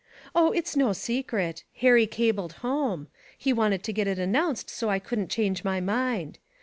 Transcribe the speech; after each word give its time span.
Oh, 0.33 0.51
it's 0.51 0.75
no 0.75 0.93
secret; 0.93 1.63
Harry 1.77 2.07
cabled 2.07 2.53
home 2.65 3.07
he 3.37 3.53
wanted 3.53 3.83
to 3.83 3.93
get 3.93 4.07
it 4.07 4.17
announced 4.17 4.67
so 4.67 4.89
I 4.89 4.97
couldn't 4.97 5.29
change 5.29 5.63
my 5.63 5.79
mind. 5.79 6.39